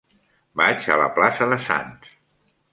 [0.61, 2.13] Vaig a la plaça de Sants.